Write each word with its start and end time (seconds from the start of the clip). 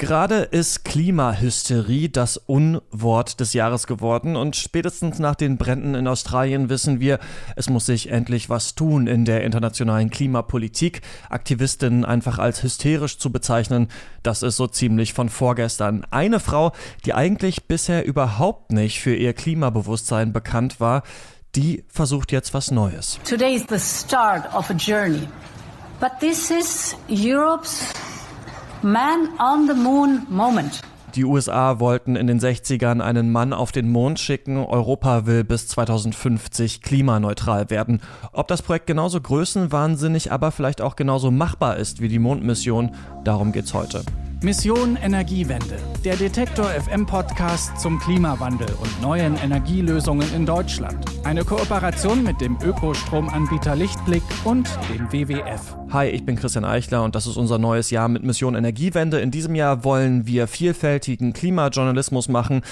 Gerade 0.00 0.36
ist 0.36 0.86
Klimahysterie 0.86 2.08
das 2.08 2.38
Unwort 2.38 3.38
des 3.38 3.52
Jahres 3.52 3.86
geworden 3.86 4.34
und 4.34 4.56
spätestens 4.56 5.18
nach 5.18 5.34
den 5.34 5.58
Bränden 5.58 5.94
in 5.94 6.08
Australien 6.08 6.70
wissen 6.70 7.00
wir, 7.00 7.18
es 7.54 7.68
muss 7.68 7.84
sich 7.84 8.10
endlich 8.10 8.48
was 8.48 8.74
tun 8.74 9.06
in 9.06 9.26
der 9.26 9.44
internationalen 9.44 10.08
Klimapolitik. 10.08 11.02
Aktivistinnen 11.28 12.06
einfach 12.06 12.38
als 12.38 12.62
hysterisch 12.62 13.18
zu 13.18 13.30
bezeichnen, 13.30 13.88
das 14.22 14.42
ist 14.42 14.56
so 14.56 14.66
ziemlich 14.66 15.12
von 15.12 15.28
vorgestern. 15.28 16.06
Eine 16.10 16.40
Frau, 16.40 16.72
die 17.04 17.12
eigentlich 17.12 17.64
bisher 17.64 18.06
überhaupt 18.06 18.72
nicht 18.72 19.00
für 19.00 19.14
ihr 19.14 19.34
Klimabewusstsein 19.34 20.32
bekannt 20.32 20.80
war, 20.80 21.02
die 21.56 21.84
versucht 21.88 22.32
jetzt 22.32 22.54
was 22.54 22.70
Neues. 22.70 23.18
Today 23.28 23.54
is 23.54 23.66
the 23.68 23.78
start 23.78 24.46
of 24.54 24.70
a 24.70 24.74
journey. 24.74 25.28
But 26.00 26.12
this 26.20 26.50
is 26.50 26.96
Europe's 27.10 27.92
Man 28.82 29.28
on 29.38 29.68
the 29.68 29.74
Moon 29.74 30.26
Moment. 30.30 30.80
Die 31.14 31.24
USA 31.24 31.80
wollten 31.80 32.16
in 32.16 32.26
den 32.26 32.40
60ern 32.40 33.00
einen 33.00 33.30
Mann 33.30 33.52
auf 33.52 33.72
den 33.72 33.90
Mond 33.90 34.18
schicken. 34.18 34.56
Europa 34.56 35.26
will 35.26 35.44
bis 35.44 35.68
2050 35.68 36.80
klimaneutral 36.80 37.68
werden. 37.68 38.00
Ob 38.32 38.48
das 38.48 38.62
Projekt 38.62 38.86
genauso 38.86 39.20
größenwahnsinnig, 39.20 40.32
aber 40.32 40.50
vielleicht 40.50 40.80
auch 40.80 40.96
genauso 40.96 41.30
machbar 41.30 41.76
ist 41.76 42.00
wie 42.00 42.08
die 42.08 42.18
Mondmission, 42.18 42.94
darum 43.22 43.52
geht's 43.52 43.74
heute. 43.74 44.02
Mission 44.42 44.96
Energiewende, 44.96 45.76
der 46.02 46.16
Detektor 46.16 46.64
FM 46.64 47.04
Podcast 47.04 47.78
zum 47.78 47.98
Klimawandel 47.98 48.68
und 48.80 49.02
neuen 49.02 49.36
Energielösungen 49.36 50.26
in 50.34 50.46
Deutschland. 50.46 51.04
Eine 51.24 51.44
Kooperation 51.44 52.22
mit 52.22 52.40
dem 52.40 52.56
Ökostromanbieter 52.62 53.76
Lichtblick 53.76 54.22
und 54.44 54.66
dem 54.88 55.12
WWF. 55.12 55.76
Hi, 55.90 56.06
ich 56.08 56.24
bin 56.24 56.36
Christian 56.36 56.64
Eichler 56.64 57.04
und 57.04 57.14
das 57.14 57.26
ist 57.26 57.36
unser 57.36 57.58
neues 57.58 57.90
Jahr 57.90 58.08
mit 58.08 58.22
Mission 58.22 58.54
Energiewende. 58.54 59.20
In 59.20 59.30
diesem 59.30 59.54
Jahr 59.54 59.84
wollen 59.84 60.26
wir 60.26 60.48
vielfältigen 60.48 61.34
Klimajournalismus 61.34 62.30
machen. 62.30 62.62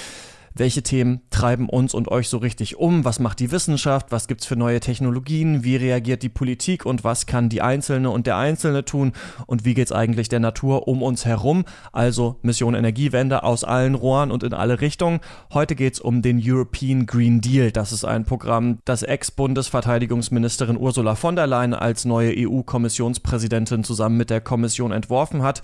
Welche 0.59 0.83
Themen 0.83 1.21
treiben 1.29 1.69
uns 1.69 1.93
und 1.93 2.09
euch 2.09 2.27
so 2.27 2.37
richtig 2.37 2.75
um? 2.75 3.05
Was 3.05 3.19
macht 3.19 3.39
die 3.39 3.53
Wissenschaft? 3.53 4.07
Was 4.11 4.27
gibt's 4.27 4.45
für 4.45 4.57
neue 4.57 4.81
Technologien? 4.81 5.63
Wie 5.63 5.77
reagiert 5.77 6.21
die 6.21 6.27
Politik 6.27 6.85
und 6.85 7.05
was 7.05 7.25
kann 7.25 7.47
die 7.47 7.61
Einzelne 7.61 8.09
und 8.09 8.27
der 8.27 8.35
Einzelne 8.35 8.83
tun? 8.83 9.13
Und 9.45 9.63
wie 9.63 9.73
geht's 9.73 9.93
eigentlich 9.93 10.27
der 10.27 10.41
Natur 10.41 10.89
um 10.89 11.01
uns 11.01 11.23
herum? 11.23 11.63
Also 11.93 12.39
Mission 12.41 12.75
Energiewende 12.75 13.43
aus 13.43 13.63
allen 13.63 13.95
Rohren 13.95 14.31
und 14.31 14.43
in 14.43 14.51
alle 14.51 14.81
Richtungen. 14.81 15.21
Heute 15.53 15.75
geht's 15.75 16.01
um 16.01 16.21
den 16.21 16.41
European 16.43 17.05
Green 17.05 17.39
Deal. 17.39 17.71
Das 17.71 17.93
ist 17.93 18.03
ein 18.03 18.25
Programm, 18.25 18.79
das 18.83 19.01
Ex-Bundesverteidigungsministerin 19.01 20.75
Ursula 20.75 21.15
von 21.15 21.37
der 21.37 21.47
Leyen 21.47 21.73
als 21.73 22.03
neue 22.03 22.33
EU-Kommissionspräsidentin 22.35 23.85
zusammen 23.85 24.17
mit 24.17 24.29
der 24.29 24.41
Kommission 24.41 24.91
entworfen 24.91 25.41
hat 25.41 25.61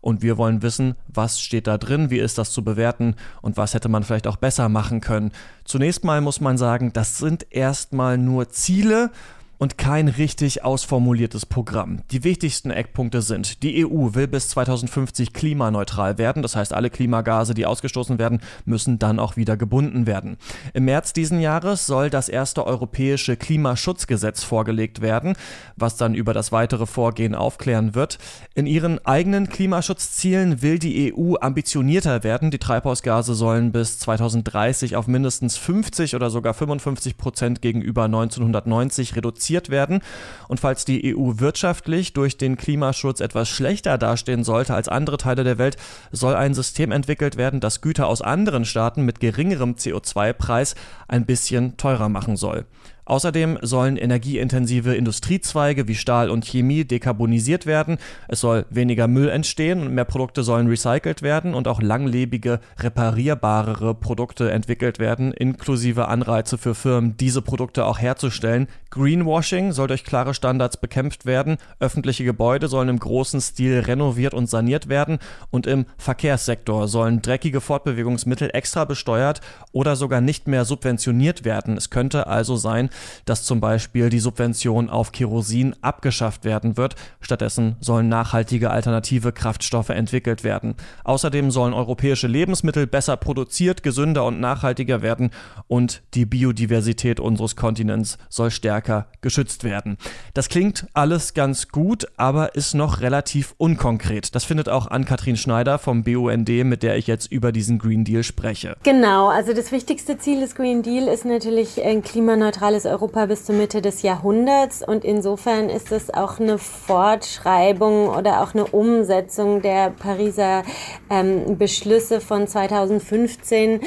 und 0.00 0.22
wir 0.22 0.38
wollen 0.38 0.62
wissen, 0.62 0.94
was 1.08 1.40
steht 1.40 1.66
da 1.66 1.78
drin, 1.78 2.10
wie 2.10 2.18
ist 2.18 2.38
das 2.38 2.52
zu 2.52 2.64
bewerten 2.64 3.14
und 3.42 3.56
was 3.56 3.74
hätte 3.74 3.88
man 3.88 4.02
vielleicht 4.02 4.26
auch 4.26 4.36
besser 4.36 4.68
machen 4.68 5.00
können. 5.00 5.32
Zunächst 5.64 6.04
mal 6.04 6.20
muss 6.20 6.40
man 6.40 6.58
sagen, 6.58 6.92
das 6.92 7.18
sind 7.18 7.46
erstmal 7.50 8.18
nur 8.18 8.48
Ziele 8.50 9.10
und 9.58 9.76
kein 9.76 10.08
richtig 10.08 10.64
ausformuliertes 10.64 11.44
Programm. 11.44 12.02
Die 12.12 12.24
wichtigsten 12.24 12.70
Eckpunkte 12.70 13.22
sind, 13.22 13.62
die 13.62 13.84
EU 13.84 14.14
will 14.14 14.28
bis 14.28 14.48
2050 14.50 15.32
klimaneutral 15.32 16.16
werden, 16.16 16.42
das 16.42 16.56
heißt 16.56 16.72
alle 16.72 16.90
Klimagase, 16.90 17.54
die 17.54 17.66
ausgestoßen 17.66 18.18
werden, 18.18 18.40
müssen 18.64 18.98
dann 18.98 19.18
auch 19.18 19.36
wieder 19.36 19.56
gebunden 19.56 20.06
werden. 20.06 20.36
Im 20.74 20.84
März 20.84 21.12
diesen 21.12 21.40
Jahres 21.40 21.86
soll 21.86 22.08
das 22.08 22.28
erste 22.28 22.66
europäische 22.66 23.36
Klimaschutzgesetz 23.36 24.44
vorgelegt 24.44 25.00
werden, 25.00 25.34
was 25.76 25.96
dann 25.96 26.14
über 26.14 26.32
das 26.32 26.52
weitere 26.52 26.86
Vorgehen 26.86 27.34
aufklären 27.34 27.94
wird. 27.94 28.18
In 28.54 28.66
ihren 28.66 29.04
eigenen 29.04 29.48
Klimaschutzzielen 29.48 30.62
will 30.62 30.78
die 30.78 31.12
EU 31.14 31.34
ambitionierter 31.40 32.22
werden. 32.22 32.50
Die 32.50 32.58
Treibhausgase 32.58 33.34
sollen 33.34 33.72
bis 33.72 33.98
2030 33.98 34.94
auf 34.94 35.08
mindestens 35.08 35.56
50 35.56 36.14
oder 36.14 36.30
sogar 36.30 36.54
55 36.54 37.16
Prozent 37.16 37.60
gegenüber 37.60 38.04
1990 38.04 39.16
reduziert 39.16 39.47
reduziert 39.48 39.70
werden. 39.70 40.00
Und 40.48 40.60
falls 40.60 40.84
die 40.84 41.14
EU 41.14 41.34
wirtschaftlich 41.38 42.12
durch 42.12 42.36
den 42.36 42.56
Klimaschutz 42.56 43.20
etwas 43.20 43.48
schlechter 43.48 43.98
dastehen 43.98 44.44
sollte 44.44 44.74
als 44.74 44.88
andere 44.88 45.16
Teile 45.16 45.44
der 45.44 45.58
Welt, 45.58 45.76
soll 46.12 46.34
ein 46.34 46.54
System 46.54 46.92
entwickelt 46.92 47.36
werden, 47.36 47.60
das 47.60 47.80
Güter 47.80 48.06
aus 48.06 48.22
anderen 48.22 48.64
Staaten 48.64 49.04
mit 49.04 49.20
geringerem 49.20 49.74
CO2-Preis 49.74 50.74
ein 51.08 51.26
bisschen 51.26 51.76
teurer 51.76 52.08
machen 52.08 52.36
soll. 52.36 52.66
Außerdem 53.08 53.58
sollen 53.62 53.96
energieintensive 53.96 54.94
Industriezweige 54.94 55.88
wie 55.88 55.94
Stahl 55.94 56.28
und 56.28 56.44
Chemie 56.44 56.84
dekarbonisiert 56.84 57.64
werden. 57.64 57.96
Es 58.28 58.40
soll 58.40 58.66
weniger 58.68 59.08
Müll 59.08 59.30
entstehen 59.30 59.80
und 59.80 59.94
mehr 59.94 60.04
Produkte 60.04 60.42
sollen 60.42 60.66
recycelt 60.66 61.22
werden 61.22 61.54
und 61.54 61.68
auch 61.68 61.80
langlebige, 61.80 62.60
reparierbarere 62.78 63.94
Produkte 63.94 64.50
entwickelt 64.50 64.98
werden, 64.98 65.32
inklusive 65.32 66.08
Anreize 66.08 66.58
für 66.58 66.74
Firmen, 66.74 67.16
diese 67.16 67.40
Produkte 67.40 67.86
auch 67.86 67.98
herzustellen. 67.98 68.68
Greenwashing 68.90 69.72
soll 69.72 69.88
durch 69.88 70.04
klare 70.04 70.34
Standards 70.34 70.76
bekämpft 70.76 71.24
werden. 71.24 71.56
Öffentliche 71.80 72.24
Gebäude 72.24 72.68
sollen 72.68 72.90
im 72.90 72.98
großen 72.98 73.40
Stil 73.40 73.80
renoviert 73.80 74.34
und 74.34 74.50
saniert 74.50 74.90
werden 74.90 75.18
und 75.50 75.66
im 75.66 75.86
Verkehrssektor 75.96 76.88
sollen 76.88 77.22
dreckige 77.22 77.62
Fortbewegungsmittel 77.62 78.50
extra 78.52 78.84
besteuert 78.84 79.40
oder 79.72 79.96
sogar 79.96 80.20
nicht 80.20 80.46
mehr 80.46 80.66
subventioniert 80.66 81.46
werden. 81.46 81.78
Es 81.78 81.88
könnte 81.88 82.26
also 82.26 82.56
sein, 82.56 82.90
dass 83.24 83.44
zum 83.44 83.60
Beispiel 83.60 84.10
die 84.10 84.18
Subvention 84.18 84.90
auf 84.90 85.12
Kerosin 85.12 85.74
abgeschafft 85.80 86.44
werden 86.44 86.76
wird. 86.76 86.94
Stattdessen 87.20 87.76
sollen 87.80 88.08
nachhaltige 88.08 88.70
alternative 88.70 89.32
Kraftstoffe 89.32 89.90
entwickelt 89.90 90.44
werden. 90.44 90.74
Außerdem 91.04 91.50
sollen 91.50 91.74
europäische 91.74 92.26
Lebensmittel 92.26 92.86
besser 92.86 93.16
produziert, 93.16 93.82
gesünder 93.82 94.24
und 94.24 94.40
nachhaltiger 94.40 95.02
werden 95.02 95.30
und 95.66 96.02
die 96.14 96.26
Biodiversität 96.26 97.20
unseres 97.20 97.56
Kontinents 97.56 98.18
soll 98.28 98.50
stärker 98.50 99.06
geschützt 99.20 99.64
werden. 99.64 99.96
Das 100.34 100.48
klingt 100.48 100.86
alles 100.94 101.34
ganz 101.34 101.68
gut, 101.68 102.06
aber 102.16 102.54
ist 102.54 102.74
noch 102.74 103.00
relativ 103.00 103.54
unkonkret. 103.58 104.34
Das 104.34 104.44
findet 104.44 104.68
auch 104.68 104.86
Ann-Kathrin 104.88 105.36
Schneider 105.36 105.78
vom 105.78 106.04
BUND, 106.04 106.48
mit 106.64 106.82
der 106.82 106.96
ich 106.96 107.06
jetzt 107.06 107.30
über 107.30 107.52
diesen 107.52 107.78
Green 107.78 108.04
Deal 108.04 108.22
spreche. 108.22 108.76
Genau, 108.82 109.28
also 109.28 109.52
das 109.52 109.72
wichtigste 109.72 110.18
Ziel 110.18 110.40
des 110.40 110.54
Green 110.54 110.82
Deal 110.82 111.08
ist 111.08 111.24
natürlich 111.24 111.82
ein 111.82 112.02
klimaneutrales 112.02 112.84
Europa 112.88 113.26
bis 113.26 113.44
zur 113.44 113.54
Mitte 113.54 113.80
des 113.80 114.02
Jahrhunderts 114.02 114.82
und 114.86 115.04
insofern 115.04 115.68
ist 115.68 115.92
es 115.92 116.12
auch 116.12 116.40
eine 116.40 116.58
Fortschreibung 116.58 118.08
oder 118.08 118.42
auch 118.42 118.54
eine 118.54 118.66
Umsetzung 118.66 119.62
der 119.62 119.90
Pariser 119.90 120.62
ähm, 121.10 121.58
Beschlüsse 121.58 122.20
von 122.20 122.46
2015 122.46 123.80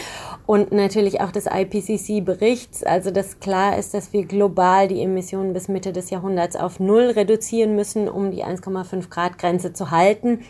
und 0.46 0.72
natürlich 0.72 1.22
auch 1.22 1.32
des 1.32 1.46
IPCC-Berichts, 1.46 2.84
also 2.84 3.12
dass 3.12 3.40
klar 3.40 3.78
ist, 3.78 3.94
dass 3.94 4.14
wir 4.14 4.26
global 4.26 4.88
die 4.88 5.02
Emissionen 5.02 5.54
bis 5.54 5.68
Mitte 5.68 5.94
des 5.94 6.10
Jahrhunderts 6.10 6.56
auf 6.56 6.80
Null 6.80 7.12
reduzieren 7.12 7.76
müssen, 7.76 8.08
um 8.10 8.32
die 8.32 8.44
1,5 8.44 9.10
Grad 9.10 9.38
Grenze 9.38 9.74
zu 9.74 9.92
halten. 9.92 10.42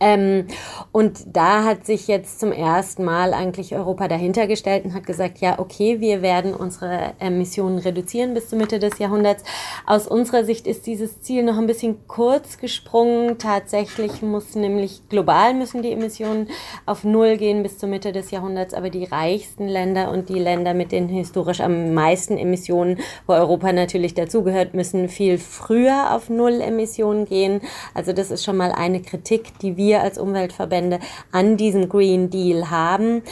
Ähm, 0.00 0.46
und 0.92 1.24
da 1.36 1.64
hat 1.64 1.86
sich 1.86 2.08
jetzt 2.08 2.40
zum 2.40 2.52
ersten 2.52 3.04
Mal 3.04 3.32
eigentlich 3.32 3.74
Europa 3.74 4.08
dahinter 4.08 4.46
gestellt 4.46 4.84
und 4.84 4.94
hat 4.94 5.06
gesagt, 5.06 5.38
ja, 5.38 5.58
okay, 5.58 6.00
wir 6.00 6.22
werden 6.22 6.54
unsere 6.54 7.12
Emissionen 7.18 7.78
reduzieren 7.78 8.34
bis 8.34 8.48
zur 8.48 8.58
Mitte 8.58 8.78
des 8.78 8.98
Jahrhunderts. 8.98 9.44
Aus 9.86 10.06
unserer 10.06 10.44
Sicht 10.44 10.66
ist 10.66 10.86
dieses 10.86 11.20
Ziel 11.22 11.42
noch 11.42 11.58
ein 11.58 11.66
bisschen 11.66 12.06
kurz 12.08 12.58
gesprungen. 12.58 13.38
Tatsächlich 13.38 14.22
muss 14.22 14.54
nämlich 14.54 15.08
global 15.08 15.54
müssen 15.54 15.82
die 15.82 15.92
Emissionen 15.92 16.48
auf 16.86 17.04
Null 17.04 17.36
gehen 17.36 17.62
bis 17.62 17.78
zur 17.78 17.88
Mitte 17.88 18.12
des 18.12 18.30
Jahrhunderts, 18.30 18.74
aber 18.74 18.90
die 18.90 19.04
reichsten 19.04 19.68
Länder 19.68 20.10
und 20.10 20.28
die 20.28 20.38
Länder 20.38 20.74
mit 20.74 20.92
den 20.92 21.08
historisch 21.08 21.60
am 21.60 21.94
meisten 21.94 22.36
Emissionen, 22.36 22.98
wo 23.26 23.34
Europa 23.34 23.72
natürlich 23.72 24.14
dazugehört, 24.14 24.74
müssen 24.74 25.08
viel 25.08 25.38
früher 25.38 26.14
auf 26.14 26.28
Null 26.28 26.60
Emissionen 26.60 27.24
gehen. 27.26 27.60
Also 27.94 28.12
das 28.12 28.30
ist 28.30 28.44
schon 28.44 28.56
mal 28.56 28.72
eine 28.72 29.00
Kritik, 29.00 29.58
die 29.60 29.76
wir 29.76 29.83
wir 29.84 30.00
als 30.00 30.18
Umweltverbände 30.18 30.98
an 31.30 31.56
diesem 31.56 31.88
Green 31.88 32.30
Deal 32.30 32.70
haben. 32.70 33.22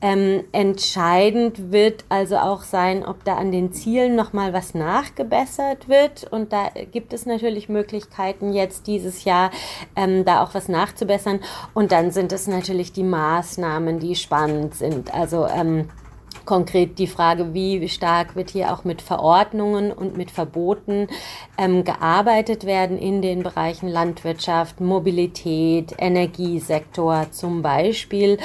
Ähm, 0.00 0.44
entscheidend 0.52 1.72
wird 1.72 2.04
also 2.08 2.36
auch 2.36 2.62
sein, 2.62 3.04
ob 3.04 3.24
da 3.24 3.36
an 3.36 3.50
den 3.50 3.72
Zielen 3.72 4.14
nochmal 4.14 4.52
was 4.52 4.74
nachgebessert 4.74 5.88
wird. 5.88 6.24
Und 6.30 6.52
da 6.52 6.70
gibt 6.92 7.12
es 7.12 7.26
natürlich 7.26 7.68
Möglichkeiten, 7.68 8.52
jetzt 8.52 8.86
dieses 8.86 9.24
Jahr 9.24 9.50
ähm, 9.96 10.24
da 10.24 10.42
auch 10.44 10.54
was 10.54 10.68
nachzubessern. 10.68 11.40
Und 11.74 11.90
dann 11.90 12.12
sind 12.12 12.32
es 12.32 12.46
natürlich 12.46 12.92
die 12.92 13.02
Maßnahmen, 13.02 13.98
die 13.98 14.14
spannend 14.14 14.74
sind. 14.74 15.12
Also 15.12 15.46
ähm, 15.46 15.88
konkret 16.46 16.98
die 16.98 17.06
Frage, 17.06 17.52
wie 17.52 17.88
stark 17.88 18.36
wird 18.36 18.50
hier 18.50 18.72
auch 18.72 18.84
mit 18.84 19.02
Verordnungen 19.02 19.92
und 19.92 20.16
mit 20.16 20.30
Verboten 20.30 21.08
ähm, 21.58 21.84
gearbeitet 21.84 22.64
werden 22.64 22.96
in 22.96 23.20
den 23.20 23.42
Bereichen 23.42 23.88
Landwirtschaft, 23.88 24.80
Mobilität, 24.80 25.94
Energiesektor 25.98 27.26
zum 27.32 27.60
Beispiel. 27.60 28.38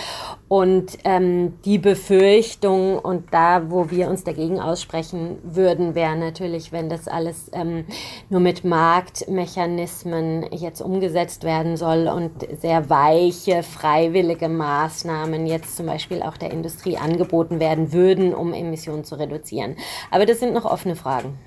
Und 0.52 0.98
ähm, 1.06 1.54
die 1.64 1.78
Befürchtung 1.78 3.00
und 3.00 3.34
da, 3.34 3.72
wo 3.72 3.90
wir 3.90 4.10
uns 4.10 4.26
dagegen 4.26 4.60
aussprechen 4.60 5.38
würden, 5.44 5.96
wäre 5.96 6.18
natürlich, 6.18 6.74
wenn 6.74 6.90
das 6.90 7.08
alles 7.08 7.50
ähm, 7.54 7.86
nur 8.30 8.42
mit 8.42 8.66
Marktmechanismen 8.66 10.46
jetzt 10.52 10.82
umgesetzt 10.82 11.46
werden 11.46 11.78
soll 11.78 12.10
und 12.10 12.32
sehr 12.60 12.90
weiche, 12.90 13.64
freiwillige 13.64 14.50
Maßnahmen 14.50 15.46
jetzt 15.46 15.78
zum 15.78 15.86
Beispiel 15.86 16.22
auch 16.22 16.36
der 16.36 16.52
Industrie 16.52 16.98
angeboten 16.98 17.62
werden 17.62 17.94
würden, 17.94 18.34
um 18.34 18.52
Emissionen 18.52 19.06
zu 19.06 19.16
reduzieren. 19.16 19.78
Aber 20.10 20.26
das 20.26 20.42
sind 20.42 20.54
noch 20.54 20.66
offene 20.66 20.98
Fragen. 20.98 21.40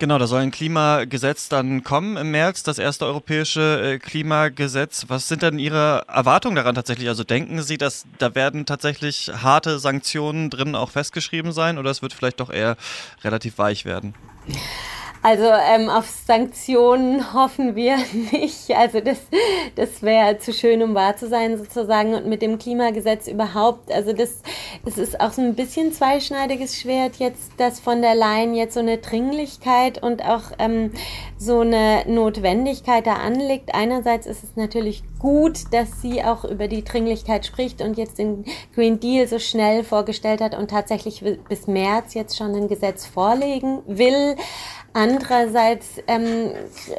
Genau, 0.00 0.18
da 0.18 0.26
soll 0.26 0.40
ein 0.40 0.50
Klimagesetz 0.50 1.48
dann 1.48 1.84
kommen 1.84 2.16
im 2.16 2.32
März, 2.32 2.64
das 2.64 2.78
erste 2.78 3.06
europäische 3.06 3.94
äh, 3.94 3.98
Klimagesetz. 3.98 5.06
Was 5.08 5.28
sind 5.28 5.42
denn 5.42 5.58
Ihre 5.60 6.04
Erwartungen 6.08 6.56
daran 6.56 6.74
tatsächlich? 6.74 7.08
Also 7.08 7.22
denken 7.22 7.62
Sie, 7.62 7.78
dass 7.78 8.04
da 8.18 8.34
werden 8.34 8.66
tatsächlich 8.66 9.30
harte 9.42 9.78
Sanktionen 9.78 10.50
drin 10.50 10.74
auch 10.74 10.90
festgeschrieben 10.90 11.52
sein 11.52 11.78
oder 11.78 11.90
es 11.90 12.02
wird 12.02 12.12
vielleicht 12.12 12.40
doch 12.40 12.50
eher 12.50 12.76
relativ 13.22 13.58
weich 13.58 13.84
werden? 13.84 14.14
Also 15.24 15.44
ähm, 15.44 15.88
auf 15.88 16.06
Sanktionen 16.06 17.32
hoffen 17.32 17.74
wir 17.74 17.96
nicht. 18.30 18.70
Also 18.76 19.00
das, 19.00 19.16
das 19.74 20.02
wäre 20.02 20.36
zu 20.36 20.52
schön, 20.52 20.82
um 20.82 20.94
wahr 20.94 21.16
zu 21.16 21.28
sein 21.28 21.56
sozusagen. 21.56 22.12
Und 22.12 22.26
mit 22.26 22.42
dem 22.42 22.58
Klimagesetz 22.58 23.26
überhaupt, 23.26 23.90
also 23.90 24.12
das, 24.12 24.42
das 24.84 24.98
ist 24.98 25.18
auch 25.20 25.32
so 25.32 25.40
ein 25.40 25.54
bisschen 25.54 25.94
zweischneidiges 25.94 26.78
Schwert 26.78 27.16
jetzt, 27.16 27.52
dass 27.56 27.80
von 27.80 28.02
der 28.02 28.14
Leyen 28.14 28.54
jetzt 28.54 28.74
so 28.74 28.80
eine 28.80 28.98
Dringlichkeit 28.98 30.02
und 30.02 30.22
auch 30.22 30.42
ähm, 30.58 30.90
so 31.38 31.60
eine 31.60 32.04
Notwendigkeit 32.06 33.06
da 33.06 33.14
anliegt. 33.14 33.74
Einerseits 33.74 34.26
ist 34.26 34.44
es 34.44 34.56
natürlich 34.56 35.04
gut, 35.18 35.72
dass 35.72 36.02
sie 36.02 36.22
auch 36.22 36.44
über 36.44 36.68
die 36.68 36.84
Dringlichkeit 36.84 37.46
spricht 37.46 37.80
und 37.80 37.96
jetzt 37.96 38.18
den 38.18 38.44
Green 38.74 39.00
Deal 39.00 39.26
so 39.26 39.38
schnell 39.38 39.84
vorgestellt 39.84 40.42
hat 40.42 40.54
und 40.54 40.68
tatsächlich 40.68 41.24
bis 41.48 41.66
März 41.66 42.12
jetzt 42.12 42.36
schon 42.36 42.54
ein 42.54 42.68
Gesetz 42.68 43.06
vorlegen 43.06 43.80
will. 43.86 44.36
Andererseits 44.96 46.00
ähm, 46.06 46.52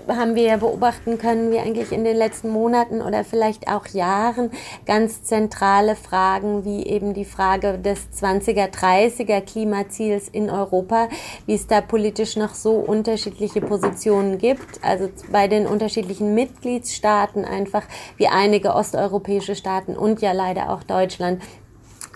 haben 0.09 0.35
wir 0.35 0.43
ja 0.43 0.57
beobachten 0.57 1.17
können, 1.17 1.49
wie 1.53 1.59
eigentlich 1.59 1.93
in 1.93 2.03
den 2.03 2.17
letzten 2.17 2.49
Monaten 2.49 3.01
oder 3.01 3.23
vielleicht 3.23 3.69
auch 3.69 3.87
Jahren 3.87 4.51
ganz 4.85 5.23
zentrale 5.23 5.95
Fragen 5.95 6.65
wie 6.65 6.85
eben 6.85 7.13
die 7.13 7.23
Frage 7.23 7.77
des 7.77 8.09
20er, 8.21 8.69
30er 8.69 9.39
Klimaziels 9.39 10.27
in 10.27 10.49
Europa, 10.49 11.07
wie 11.45 11.53
es 11.55 11.67
da 11.67 11.79
politisch 11.79 12.35
noch 12.35 12.53
so 12.53 12.73
unterschiedliche 12.73 13.61
Positionen 13.61 14.39
gibt. 14.39 14.83
Also 14.83 15.07
bei 15.31 15.47
den 15.47 15.65
unterschiedlichen 15.65 16.35
Mitgliedstaaten 16.35 17.45
einfach 17.45 17.83
wie 18.17 18.27
einige 18.27 18.73
osteuropäische 18.75 19.55
Staaten 19.55 19.95
und 19.95 20.21
ja 20.21 20.33
leider 20.33 20.69
auch 20.69 20.83
Deutschland 20.83 21.41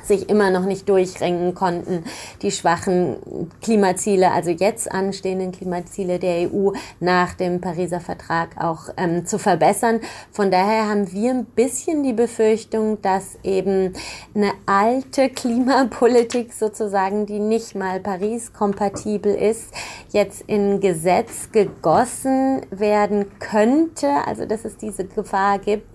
sich 0.10 0.30
immer 0.30 0.50
noch 0.50 0.66
nicht 0.66 0.90
durchringen 0.90 1.56
konnten, 1.56 2.04
die 2.42 2.52
schwachen 2.52 3.16
Klimaziele, 3.62 4.32
also 4.32 4.50
jetzt 4.50 4.92
anstehenden 4.92 5.54
Klimaziele 5.54 6.20
der 6.20 6.52
EU 6.52 6.72
nach 7.00 7.34
dem 7.36 7.62
Pariser 7.62 8.02
Vertrag 8.02 8.62
auch 8.62 8.90
ähm, 8.98 9.26
zu 9.26 9.40
verbessern. 9.40 10.02
Von 10.32 10.52
daher 10.52 10.90
haben 10.90 11.10
wir 11.14 11.32
ein 11.32 11.46
bisschen 11.46 12.04
die 12.04 12.14
Befürchtung, 12.14 13.02
dass 13.02 13.38
eben 13.44 13.94
eine 14.36 14.52
alte 14.66 15.30
Klimapolitik 15.30 16.54
sozusagen, 16.54 17.26
die 17.26 17.40
nicht 17.40 17.76
mal 17.76 18.02
Paris-kompatibel 18.02 19.34
ist, 19.34 19.72
jetzt 20.10 20.42
in 20.48 20.80
Gesetz 20.80 21.52
gegossen 21.52 22.62
werden 22.72 23.28
könnte, 23.40 24.08
also 24.26 24.46
dass 24.46 24.66
es 24.66 24.78
diese 24.78 25.06
Gefahr 25.06 25.60
gibt, 25.60 25.88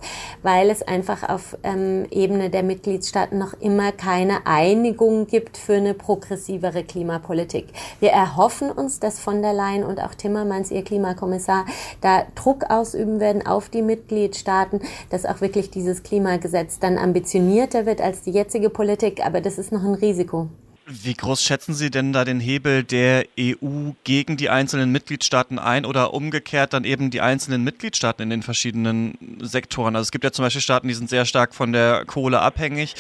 weil 0.43 0.71
es 0.71 0.83
einfach 0.83 1.29
auf 1.29 1.59
ähm, 1.65 2.07
Ebene 2.11 2.49
der 2.49 2.63
Mitgliedstaaten 2.63 3.39
noch 3.39 3.55
immer 3.61 3.97
keine 4.05 4.47
Einigung 4.47 5.27
gibt 5.27 5.57
für 5.57 5.77
eine 5.77 5.95
progressivere 5.95 6.85
Klimapolitik. 6.85 7.69
Wir 8.01 8.11
erhoffen 8.11 8.71
uns, 8.71 9.01
dass 9.01 9.19
von 9.19 9.41
der 9.41 9.55
Leyen 9.55 9.83
und 9.83 9.99
auch 9.99 10.15
Timmermans, 10.15 10.71
ihr 10.71 10.85
Klimakommissar, 10.85 11.65
da 12.03 12.27
Druck 12.35 12.65
ausüben 12.69 13.19
werden 13.19 13.47
auf 13.47 13.71
die 13.71 13.81
Mitgliedstaaten, 13.81 14.83
dass 15.09 15.25
auch 15.25 15.41
wirklich 15.41 15.71
dieses 15.71 16.03
Klimagesetz 16.03 16.79
dann 16.79 16.99
ambitionierter 16.99 17.87
wird 17.87 18.03
als 18.03 18.21
die 18.21 18.33
jetzige 18.33 18.69
Politik. 18.69 19.25
Aber 19.25 19.41
das 19.41 19.57
ist 19.57 19.73
noch 19.73 19.83
ein 19.83 19.95
Risiko. 19.95 20.49
Wie 20.87 21.15
groß 21.15 21.43
schätzen 21.43 21.73
Sie 21.73 21.91
denn 21.91 22.13
da 22.13 22.27
den 22.27 22.41
Hebel 22.41 22.85
der 22.85 23.25
EU 23.41 23.93
gegen 24.05 24.37
die 24.37 24.51
einzelnen 24.51 24.93
Mitgliedstaaten 24.93 25.59
ein 25.59 25.87
oder 25.87 26.13
umgekehrt 26.13 26.75
dann 26.75 26.85
eben 26.85 27.11
die 27.11 27.23
einzelnen 27.23 27.65
Mitgliedstaaten 27.65 28.23
in 28.23 28.29
den 28.29 28.43
verschiedenen 28.43 29.17
Sektoren? 29.41 29.97
Also 29.97 30.09
es 30.09 30.13
gibt 30.13 30.25
ja 30.25 30.33
zum 30.33 30.45
Beispiel 30.45 30.61
Staaten, 30.61 30.87
die 30.87 30.93
sind 30.93 31.09
sehr 31.09 31.25
stark 31.25 31.55
von 31.55 31.73
der 31.73 32.05
Kohle 32.05 32.41
abhängig. 32.41 32.95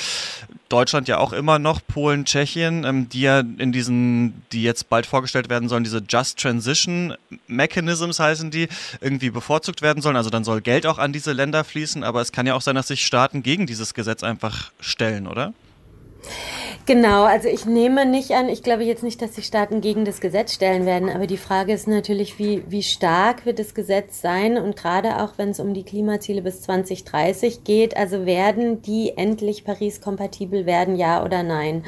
Deutschland 0.70 1.08
ja 1.08 1.18
auch 1.18 1.34
immer 1.34 1.58
noch, 1.58 1.82
Polen, 1.86 2.24
Tschechien, 2.24 2.84
ähm, 2.84 3.10
die 3.10 3.20
ja 3.20 3.40
in 3.40 3.70
diesen, 3.70 4.42
die 4.52 4.62
jetzt 4.62 4.88
bald 4.88 5.04
vorgestellt 5.04 5.50
werden 5.50 5.68
sollen, 5.68 5.84
diese 5.84 6.02
Just 6.08 6.38
Transition 6.38 7.14
Mechanisms 7.48 8.18
heißen 8.18 8.50
die, 8.50 8.68
irgendwie 9.02 9.28
bevorzugt 9.28 9.82
werden 9.82 10.02
sollen. 10.02 10.16
Also 10.16 10.30
dann 10.30 10.44
soll 10.44 10.62
Geld 10.62 10.86
auch 10.86 10.96
an 10.96 11.12
diese 11.12 11.32
Länder 11.32 11.64
fließen, 11.64 12.02
aber 12.02 12.22
es 12.22 12.32
kann 12.32 12.46
ja 12.46 12.54
auch 12.54 12.62
sein, 12.62 12.76
dass 12.76 12.88
sich 12.88 13.04
Staaten 13.04 13.42
gegen 13.42 13.66
dieses 13.66 13.92
Gesetz 13.92 14.22
einfach 14.22 14.72
stellen, 14.80 15.26
oder? 15.26 15.52
Genau, 16.86 17.24
also 17.24 17.48
ich 17.48 17.64
nehme 17.64 18.04
nicht 18.04 18.32
an, 18.32 18.50
ich 18.50 18.62
glaube 18.62 18.84
jetzt 18.84 19.02
nicht, 19.02 19.22
dass 19.22 19.36
sich 19.36 19.46
Staaten 19.46 19.80
gegen 19.80 20.04
das 20.04 20.20
Gesetz 20.20 20.52
stellen 20.52 20.84
werden, 20.84 21.08
aber 21.08 21.26
die 21.26 21.38
Frage 21.38 21.72
ist 21.72 21.88
natürlich, 21.88 22.38
wie, 22.38 22.62
wie 22.68 22.82
stark 22.82 23.46
wird 23.46 23.58
das 23.58 23.72
Gesetz 23.72 24.20
sein 24.20 24.58
und 24.58 24.76
gerade 24.76 25.22
auch 25.22 25.38
wenn 25.38 25.48
es 25.48 25.60
um 25.60 25.72
die 25.72 25.84
Klimaziele 25.84 26.42
bis 26.42 26.60
2030 26.60 27.64
geht, 27.64 27.96
also 27.96 28.26
werden 28.26 28.82
die 28.82 29.16
endlich 29.16 29.64
Paris-kompatibel 29.64 30.66
werden, 30.66 30.96
ja 30.96 31.24
oder 31.24 31.42
nein? 31.42 31.84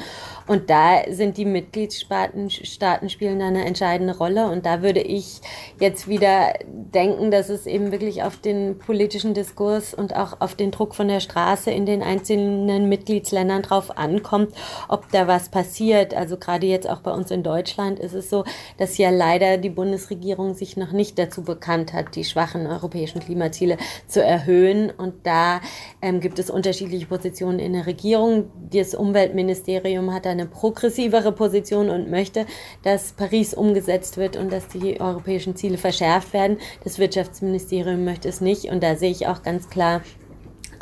Und 0.47 0.69
da 0.69 1.01
sind 1.09 1.37
die 1.37 1.45
Mitgliedstaaten 1.45 2.49
Staaten 2.49 3.09
spielen 3.09 3.39
da 3.39 3.47
eine 3.47 3.65
entscheidende 3.65 4.17
Rolle. 4.17 4.49
Und 4.49 4.65
da 4.65 4.81
würde 4.81 5.01
ich 5.01 5.41
jetzt 5.79 6.07
wieder 6.07 6.53
denken, 6.65 7.31
dass 7.31 7.49
es 7.49 7.65
eben 7.65 7.91
wirklich 7.91 8.23
auf 8.23 8.37
den 8.37 8.79
politischen 8.79 9.33
Diskurs 9.33 9.93
und 9.93 10.15
auch 10.15 10.39
auf 10.39 10.55
den 10.55 10.71
Druck 10.71 10.95
von 10.95 11.09
der 11.09 11.19
Straße 11.19 11.69
in 11.69 11.85
den 11.85 12.01
einzelnen 12.01 12.87
Mitgliedsländern 12.87 13.61
drauf 13.61 13.97
ankommt, 13.97 14.53
ob 14.87 15.11
da 15.11 15.27
was 15.27 15.49
passiert. 15.49 16.13
Also 16.13 16.37
gerade 16.37 16.67
jetzt 16.67 16.89
auch 16.89 17.01
bei 17.01 17.11
uns 17.11 17.31
in 17.31 17.43
Deutschland 17.43 17.99
ist 17.99 18.13
es 18.13 18.29
so, 18.29 18.43
dass 18.77 18.97
ja 18.97 19.09
leider 19.09 19.57
die 19.57 19.69
Bundesregierung 19.69 20.53
sich 20.53 20.77
noch 20.77 20.91
nicht 20.91 21.17
dazu 21.19 21.43
bekannt 21.43 21.93
hat, 21.93 22.15
die 22.15 22.23
schwachen 22.23 22.67
europäischen 22.67 23.19
Klimaziele 23.19 23.77
zu 24.07 24.23
erhöhen. 24.23 24.91
Und 24.91 25.25
da 25.25 25.61
ähm, 26.01 26.19
gibt 26.19 26.39
es 26.39 26.49
unterschiedliche 26.49 27.05
Positionen 27.05 27.59
in 27.59 27.73
der 27.73 27.85
Regierung. 27.85 28.51
Das 28.71 28.93
Umweltministerium 28.93 30.13
hat 30.13 30.27
eine 30.27 30.45
progressivere 30.45 31.31
Position 31.31 31.89
und 31.89 32.09
möchte, 32.09 32.45
dass 32.83 33.13
Paris 33.13 33.53
umgesetzt 33.53 34.17
wird 34.17 34.35
und 34.37 34.51
dass 34.51 34.67
die 34.67 34.99
europäischen 34.99 35.55
Ziele 35.55 35.77
verschärft 35.77 36.33
werden. 36.33 36.57
Das 36.83 36.99
Wirtschaftsministerium 36.99 38.03
möchte 38.03 38.29
es 38.29 38.41
nicht 38.41 38.65
und 38.65 38.83
da 38.83 38.95
sehe 38.95 39.11
ich 39.11 39.27
auch 39.27 39.43
ganz 39.43 39.69
klar 39.69 40.01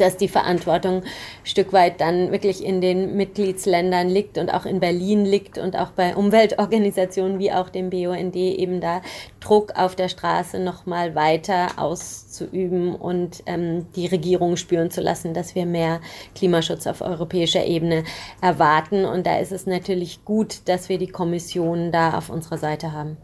dass 0.01 0.17
die 0.17 0.27
Verantwortung 0.27 1.03
Stück 1.43 1.73
weit 1.73 2.01
dann 2.01 2.31
wirklich 2.31 2.63
in 2.63 2.81
den 2.81 3.15
Mitgliedsländern 3.15 4.09
liegt 4.09 4.37
und 4.37 4.53
auch 4.53 4.65
in 4.65 4.79
Berlin 4.79 5.25
liegt 5.25 5.57
und 5.57 5.75
auch 5.75 5.91
bei 5.91 6.15
Umweltorganisationen 6.15 7.39
wie 7.39 7.51
auch 7.51 7.69
dem 7.69 7.89
BUND 7.89 8.35
eben 8.35 8.81
da 8.81 9.01
Druck 9.39 9.73
auf 9.75 9.95
der 9.95 10.09
Straße 10.09 10.59
nochmal 10.59 11.15
weiter 11.15 11.77
auszuüben 11.77 12.95
und 12.95 13.43
ähm, 13.45 13.85
die 13.95 14.07
Regierung 14.07 14.57
spüren 14.57 14.91
zu 14.91 15.01
lassen, 15.01 15.33
dass 15.33 15.55
wir 15.55 15.65
mehr 15.65 16.01
Klimaschutz 16.35 16.87
auf 16.87 17.01
europäischer 17.01 17.65
Ebene 17.65 18.03
erwarten. 18.41 19.05
Und 19.05 19.25
da 19.27 19.37
ist 19.37 19.51
es 19.51 19.65
natürlich 19.65 20.25
gut, 20.25 20.61
dass 20.65 20.89
wir 20.89 20.97
die 20.97 21.07
Kommission 21.07 21.91
da 21.91 22.17
auf 22.17 22.29
unserer 22.29 22.57
Seite 22.57 22.91
haben. 22.91 23.17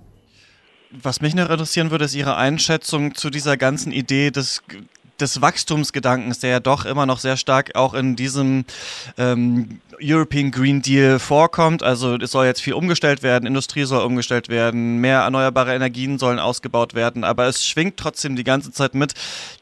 Was 0.91 1.21
mich 1.21 1.33
noch 1.33 1.49
interessieren 1.49 1.89
würde, 1.89 2.05
ist 2.05 2.15
Ihre 2.15 2.35
Einschätzung 2.35 3.15
zu 3.15 3.29
dieser 3.29 3.55
ganzen 3.55 3.93
Idee 3.93 4.29
des 4.29 4.61
des 5.21 5.41
Wachstumsgedankens, 5.41 6.39
der 6.39 6.49
ja 6.49 6.59
doch 6.59 6.85
immer 6.85 7.05
noch 7.05 7.19
sehr 7.19 7.37
stark 7.37 7.75
auch 7.75 7.93
in 7.93 8.15
diesem 8.15 8.65
ähm, 9.17 9.79
European 10.03 10.51
Green 10.51 10.81
Deal 10.81 11.19
vorkommt. 11.19 11.83
Also 11.83 12.15
es 12.15 12.31
soll 12.31 12.45
jetzt 12.45 12.61
viel 12.61 12.73
umgestellt 12.73 13.23
werden, 13.23 13.45
Industrie 13.45 13.83
soll 13.83 14.03
umgestellt 14.05 14.49
werden, 14.49 14.97
mehr 14.97 15.19
erneuerbare 15.19 15.73
Energien 15.73 16.17
sollen 16.17 16.39
ausgebaut 16.39 16.93
werden, 16.93 17.23
aber 17.23 17.47
es 17.47 17.65
schwingt 17.65 17.97
trotzdem 17.97 18.35
die 18.35 18.43
ganze 18.43 18.71
Zeit 18.71 18.95
mit, 18.95 19.13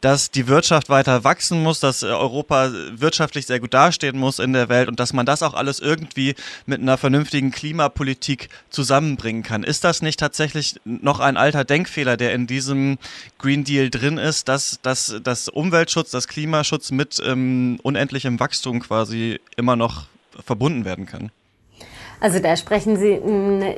dass 0.02 0.32
die 0.32 0.48
Wirtschaft 0.48 0.90
weiter 0.90 1.24
wachsen 1.24 1.64
muss, 1.64 1.80
dass 1.80 2.04
Europa 2.04 2.72
wirtschaftlich 2.92 3.46
sehr 3.46 3.60
gut 3.60 3.74
dastehen 3.74 4.18
muss 4.18 4.40
in 4.40 4.54
der 4.54 4.70
Welt 4.70 4.88
und 4.88 5.00
dass 5.00 5.14
man 5.14 5.26
das 5.26 5.44
auch 5.44 5.54
alles 5.54 5.80
irgendwie 5.80 6.36
mit 6.66 6.82
einer 6.82 6.98
vernünftigen 6.98 7.52
Klimapolitik 7.52 8.50
zusammenbringen 8.70 9.44
kann. 9.44 9.64
Ist 9.64 9.84
das 9.84 10.02
nicht 10.02 10.20
tatsächlich 10.20 10.76
noch 10.86 11.20
ein 11.20 11.38
alter 11.38 11.66
Denkfehler, 11.66 12.18
der 12.18 12.34
in 12.34 12.48
diesem 12.48 12.98
Green 13.38 13.64
Deal 13.64 13.90
drin 13.90 14.18
ist, 14.18 14.48
dass, 14.48 14.80
dass, 14.82 15.16
dass 15.24 15.50
Umweltschutz, 15.50 16.12
dass 16.12 16.28
Klimaschutz 16.28 16.92
mit 16.92 17.22
ähm, 17.26 17.80
unendlichem 17.84 18.40
Wachstum 18.40 18.80
quasi 18.80 19.40
immer 19.56 19.76
noch 19.76 20.08
verbunden 20.44 20.86
werden 20.86 21.06
kann. 21.06 21.32
Also 22.22 22.40
da 22.40 22.58
sprechen 22.58 22.98
Sie 22.98 23.22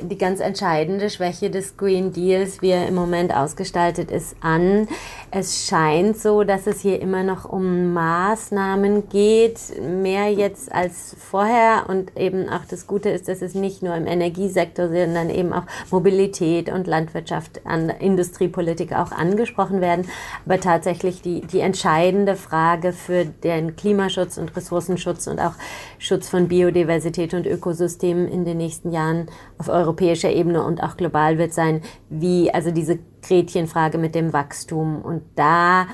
die 0.02 0.18
ganz 0.18 0.40
entscheidende 0.40 1.10
Schwäche 1.10 1.48
des 1.48 1.76
Green 1.76 2.12
Deals, 2.12 2.60
wie 2.60 2.70
er 2.70 2.88
im 2.88 2.94
Moment 2.94 3.32
ausgestaltet 3.32 4.10
ist, 4.10 4.34
an. 4.40 4.88
Es 5.30 5.66
scheint 5.66 6.18
so, 6.18 6.42
dass 6.42 6.66
es 6.66 6.80
hier 6.80 7.00
immer 7.00 7.22
noch 7.22 7.44
um 7.44 7.92
Maßnahmen 7.92 9.08
geht, 9.08 9.60
mehr 9.80 10.32
jetzt 10.32 10.72
als 10.72 11.14
vorher. 11.18 11.84
Und 11.86 12.16
eben 12.18 12.48
auch 12.48 12.64
das 12.68 12.88
Gute 12.88 13.10
ist, 13.10 13.28
dass 13.28 13.42
es 13.42 13.54
nicht 13.54 13.82
nur 13.82 13.94
im 13.94 14.08
Energiesektor, 14.08 14.88
sondern 14.88 15.30
eben 15.30 15.52
auch 15.52 15.62
Mobilität 15.92 16.68
und 16.68 16.88
Landwirtschaft, 16.88 17.60
an 17.64 17.90
Industriepolitik 17.90 18.92
auch 18.92 19.12
angesprochen 19.12 19.80
werden. 19.80 20.08
Aber 20.46 20.58
tatsächlich 20.58 21.22
die, 21.22 21.42
die 21.42 21.60
entscheidende 21.60 22.34
Frage 22.34 22.92
für 22.92 23.24
den 23.24 23.76
Klimaschutz 23.76 24.36
und 24.36 24.56
Ressourcenschutz 24.56 25.28
und 25.28 25.38
auch 25.38 25.54
Schutz 25.98 26.28
von 26.28 26.48
Biodiversität 26.48 27.34
und 27.34 27.46
Ökosystemen 27.46 28.31
in 28.32 28.44
den 28.44 28.56
nächsten 28.56 28.90
Jahren 28.90 29.26
auf 29.58 29.68
europäischer 29.68 30.30
Ebene 30.30 30.64
und 30.64 30.82
auch 30.82 30.96
global 30.96 31.38
wird 31.38 31.52
sein, 31.52 31.82
wie 32.08 32.52
also 32.52 32.70
diese 32.70 32.98
Gretchenfrage 33.22 33.98
mit 33.98 34.14
dem 34.14 34.32
Wachstum. 34.32 35.02
Und 35.02 35.22
da 35.36 35.86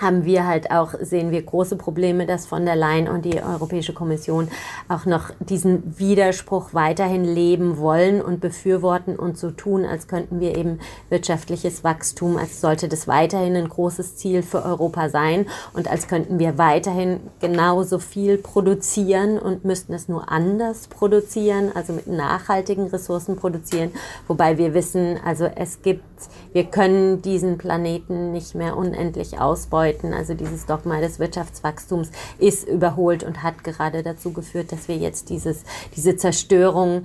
haben 0.00 0.24
wir 0.24 0.46
halt 0.46 0.70
auch, 0.70 0.94
sehen 1.00 1.30
wir 1.30 1.42
große 1.42 1.76
Probleme, 1.76 2.26
dass 2.26 2.46
von 2.46 2.64
der 2.64 2.76
Leyen 2.76 3.08
und 3.08 3.24
die 3.24 3.42
Europäische 3.42 3.92
Kommission 3.92 4.48
auch 4.88 5.06
noch 5.06 5.30
diesen 5.40 5.98
Widerspruch 5.98 6.72
weiterhin 6.72 7.24
leben 7.24 7.78
wollen 7.78 8.20
und 8.22 8.40
befürworten 8.40 9.16
und 9.16 9.38
so 9.38 9.50
tun, 9.50 9.84
als 9.84 10.06
könnten 10.06 10.40
wir 10.40 10.56
eben 10.56 10.78
wirtschaftliches 11.08 11.82
Wachstum, 11.82 12.36
als 12.36 12.60
sollte 12.60 12.88
das 12.88 13.08
weiterhin 13.08 13.56
ein 13.56 13.68
großes 13.68 14.16
Ziel 14.16 14.42
für 14.42 14.64
Europa 14.64 15.08
sein 15.08 15.46
und 15.72 15.90
als 15.90 16.06
könnten 16.06 16.38
wir 16.38 16.58
weiterhin 16.58 17.20
genauso 17.40 17.98
viel 17.98 18.38
produzieren 18.38 19.38
und 19.38 19.64
müssten 19.64 19.94
es 19.94 20.08
nur 20.08 20.30
anders 20.30 20.86
produzieren, 20.86 21.72
also 21.74 21.92
mit 21.92 22.06
nachhaltigen 22.06 22.86
Ressourcen 22.86 23.36
produzieren, 23.36 23.90
wobei 24.28 24.58
wir 24.58 24.74
wissen, 24.74 25.18
also 25.24 25.46
es 25.46 25.82
gibt, 25.82 26.04
wir 26.52 26.64
können 26.64 27.20
diesen 27.22 27.58
Planeten 27.58 28.32
nicht 28.32 28.54
mehr 28.54 28.76
unendlich 28.76 29.40
ausbeuten 29.40 29.87
deuten. 29.88 30.12
Also 30.12 30.34
dieses 30.34 30.66
Dogma 30.66 31.00
des 31.00 31.18
Wirtschaftswachstums 31.18 32.10
ist 32.38 32.68
überholt 32.68 33.24
und 33.24 33.42
hat 33.42 33.64
gerade 33.64 34.02
dazu 34.02 34.32
geführt, 34.32 34.72
dass 34.72 34.88
wir 34.88 34.96
jetzt 34.96 35.30
dieses, 35.30 35.64
diese 35.96 36.16
Zerstörung 36.16 37.04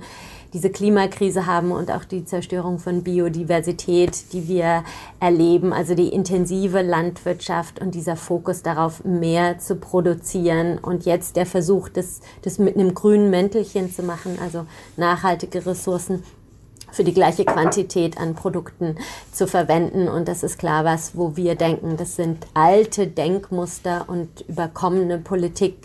diese 0.52 0.70
Klimakrise 0.70 1.46
haben 1.46 1.72
und 1.72 1.90
auch 1.90 2.04
die 2.04 2.24
Zerstörung 2.24 2.78
von 2.78 3.02
Biodiversität, 3.02 4.32
die 4.32 4.46
wir 4.46 4.84
erleben, 5.18 5.72
also 5.72 5.96
die 5.96 6.10
intensive 6.10 6.80
Landwirtschaft 6.80 7.80
und 7.80 7.96
dieser 7.96 8.14
Fokus 8.14 8.62
darauf, 8.62 9.04
mehr 9.04 9.58
zu 9.58 9.74
produzieren 9.74 10.78
und 10.78 11.06
jetzt 11.06 11.34
der 11.34 11.46
Versuch, 11.46 11.88
das, 11.88 12.20
das 12.42 12.60
mit 12.60 12.76
einem 12.76 12.94
grünen 12.94 13.30
Mäntelchen 13.30 13.92
zu 13.92 14.04
machen, 14.04 14.38
also 14.40 14.64
nachhaltige 14.96 15.66
Ressourcen 15.66 16.22
für 16.94 17.04
die 17.04 17.12
gleiche 17.12 17.44
Quantität 17.44 18.18
an 18.18 18.34
Produkten 18.34 18.96
zu 19.32 19.46
verwenden. 19.46 20.08
Und 20.08 20.28
das 20.28 20.42
ist 20.42 20.58
klar 20.58 20.84
was, 20.84 21.16
wo 21.16 21.36
wir 21.36 21.56
denken, 21.56 21.96
das 21.96 22.16
sind 22.16 22.46
alte 22.54 23.08
Denkmuster 23.08 24.04
und 24.06 24.44
überkommene 24.48 25.18
Politik 25.18 25.76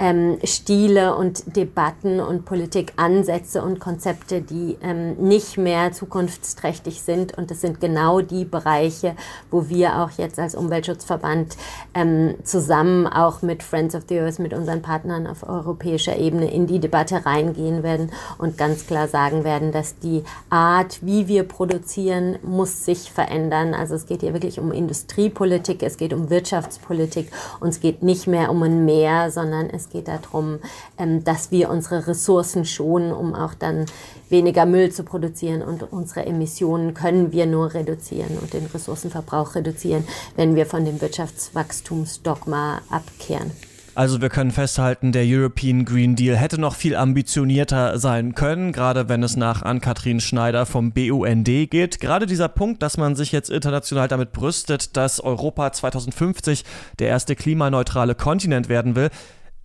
ähm, 0.00 0.38
Stile 0.42 1.14
und 1.14 1.56
Debatten 1.56 2.20
und 2.20 2.46
Politikansätze 2.46 3.62
und 3.62 3.78
Konzepte, 3.80 4.40
die 4.40 4.78
ähm, 4.82 5.16
nicht 5.16 5.58
mehr 5.58 5.92
zukunftsträchtig 5.92 7.02
sind. 7.02 7.36
Und 7.36 7.50
das 7.50 7.60
sind 7.60 7.80
genau 7.80 8.22
die 8.22 8.46
Bereiche, 8.46 9.14
wo 9.50 9.68
wir 9.68 10.00
auch 10.00 10.10
jetzt 10.12 10.38
als 10.38 10.54
Umweltschutzverband 10.54 11.56
ähm, 11.94 12.34
zusammen 12.44 13.06
auch 13.06 13.42
mit 13.42 13.62
Friends 13.62 13.94
of 13.94 14.04
the 14.08 14.18
Earth, 14.18 14.38
mit 14.38 14.54
unseren 14.54 14.80
Partnern 14.80 15.26
auf 15.26 15.46
europäischer 15.46 16.16
Ebene 16.16 16.50
in 16.50 16.66
die 16.66 16.78
Debatte 16.78 17.26
reingehen 17.26 17.82
werden 17.82 18.10
und 18.38 18.56
ganz 18.56 18.86
klar 18.86 19.06
sagen 19.06 19.44
werden, 19.44 19.70
dass 19.70 19.98
die 19.98 20.24
Art, 20.48 21.00
wie 21.02 21.28
wir 21.28 21.42
produzieren, 21.42 22.38
muss 22.42 22.86
sich 22.86 23.12
verändern. 23.12 23.74
Also 23.74 23.96
es 23.96 24.06
geht 24.06 24.22
hier 24.22 24.32
wirklich 24.32 24.58
um 24.58 24.72
Industriepolitik, 24.72 25.82
es 25.82 25.98
geht 25.98 26.14
um 26.14 26.30
Wirtschaftspolitik 26.30 27.30
und 27.60 27.68
es 27.68 27.80
geht 27.80 28.02
nicht 28.02 28.26
mehr 28.26 28.50
um 28.50 28.62
ein 28.62 28.86
Mehr, 28.86 29.30
sondern 29.30 29.68
es 29.68 29.89
geht 29.90 30.08
darum, 30.08 30.58
ähm, 30.98 31.24
dass 31.24 31.50
wir 31.50 31.70
unsere 31.70 32.06
Ressourcen 32.06 32.64
schonen, 32.64 33.12
um 33.12 33.34
auch 33.34 33.54
dann 33.54 33.86
weniger 34.28 34.66
Müll 34.66 34.90
zu 34.90 35.02
produzieren. 35.02 35.62
Und 35.62 35.92
unsere 35.92 36.26
Emissionen 36.26 36.94
können 36.94 37.32
wir 37.32 37.46
nur 37.46 37.74
reduzieren 37.74 38.38
und 38.38 38.52
den 38.52 38.66
Ressourcenverbrauch 38.66 39.54
reduzieren, 39.54 40.04
wenn 40.36 40.54
wir 40.54 40.66
von 40.66 40.84
dem 40.84 41.00
Wirtschaftswachstumsdogma 41.00 42.80
abkehren. 42.90 43.50
Also 43.96 44.20
wir 44.20 44.28
können 44.28 44.52
festhalten, 44.52 45.10
der 45.10 45.24
European 45.26 45.84
Green 45.84 46.14
Deal 46.14 46.36
hätte 46.36 46.60
noch 46.60 46.76
viel 46.76 46.94
ambitionierter 46.94 47.98
sein 47.98 48.36
können, 48.36 48.72
gerade 48.72 49.08
wenn 49.08 49.22
es 49.24 49.36
nach 49.36 49.62
Ann-Kathrin 49.62 50.20
Schneider 50.20 50.64
vom 50.64 50.92
BUND 50.92 51.44
geht. 51.44 51.98
Gerade 51.98 52.26
dieser 52.26 52.48
Punkt, 52.48 52.82
dass 52.82 52.96
man 52.96 53.16
sich 53.16 53.32
jetzt 53.32 53.50
international 53.50 54.06
damit 54.06 54.32
brüstet, 54.32 54.96
dass 54.96 55.18
Europa 55.18 55.72
2050 55.72 56.64
der 57.00 57.08
erste 57.08 57.34
klimaneutrale 57.34 58.14
Kontinent 58.14 58.68
werden 58.68 58.94
will, 58.94 59.10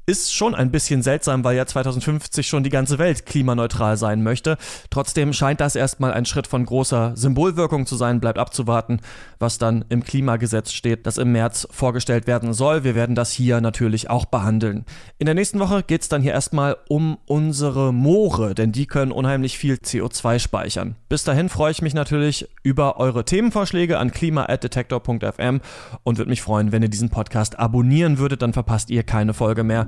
ist 0.06 0.34
schon 0.34 0.54
ein 0.54 0.72
bisschen 0.72 1.02
seltsam, 1.02 1.44
weil 1.44 1.58
ja 1.58 1.66
2050 1.66 2.48
schon 2.48 2.64
die 2.64 2.70
ganze 2.70 3.00
Welt 3.00 3.26
klimaneutral 3.26 3.98
sein 3.98 4.22
möchte. 4.22 4.58
Trotzdem 4.90 5.34
scheint 5.34 5.62
das 5.62 5.76
erstmal 5.76 6.14
ein 6.14 6.26
Schritt 6.26 6.48
von 6.48 6.66
großer 6.66 7.14
Symbolwirkung 7.16 7.86
zu 7.86 7.96
sein. 7.96 8.20
Bleibt 8.20 8.38
abzuwarten, 8.38 9.02
was 9.40 9.58
dann 9.58 9.84
im 9.90 10.04
Klimagesetz 10.04 10.74
steht, 10.74 11.08
das 11.08 11.18
im 11.18 11.32
März 11.32 11.68
vorgestellt 11.72 12.28
werden 12.28 12.54
soll. 12.54 12.84
Wir 12.84 12.94
werden 12.94 13.16
das 13.16 13.32
hier 13.32 13.62
natürlich 13.62 14.10
auch 14.10 14.26
behandeln. 14.26 14.86
In 15.18 15.26
der 15.26 15.36
nächsten 15.36 15.60
Woche 15.60 15.82
geht 15.82 16.02
es 16.02 16.10
dann 16.10 16.22
hier 16.22 16.34
erstmal 16.34 16.78
um 16.88 17.18
unsere 17.26 17.92
Moore, 17.92 18.54
denn 18.54 18.72
die 18.72 18.86
können 18.86 19.12
unheimlich 19.12 19.58
viel 19.58 19.76
CO2 19.76 20.40
speichern. 20.40 20.96
Bis 21.10 21.24
dahin 21.24 21.50
freue 21.50 21.72
ich 21.72 21.82
mich 21.82 21.94
natürlich 21.94 22.48
über 22.62 23.00
eure 23.00 23.26
Themenvorschläge 23.26 23.98
an 23.98 24.12
klima.detektor.fm 24.12 25.62
und 26.04 26.18
würde 26.18 26.30
mich 26.30 26.42
freuen, 26.42 26.72
wenn 26.72 26.84
ihr 26.84 26.90
diesen 26.90 27.10
Podcast 27.10 27.58
abonnieren 27.58 28.20
würdet, 28.20 28.44
dann 28.44 28.54
verpasst 28.54 28.92
ihr 28.92 29.04
keine 29.04 29.34
Folge 29.34 29.64
mehr. 29.64 29.88